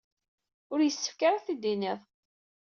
Ur 0.73 0.79
yessefk 0.81 1.19
ara 1.27 1.35
ad 1.37 1.43
t-id-tinid. 1.45 1.99